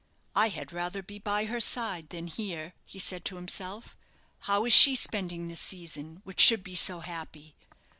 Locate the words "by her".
1.19-1.59